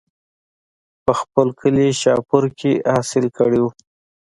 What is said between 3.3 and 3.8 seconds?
کړے وو